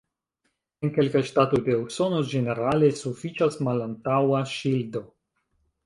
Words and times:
En 0.87 0.93
kelkaj 0.95 1.21
ŝtatoj 1.27 1.59
de 1.67 1.77
Usono 1.83 2.23
ĝenerale 2.33 2.91
sufiĉas 3.05 3.63
malantaŭa 3.69 4.45
ŝildo. 4.57 5.09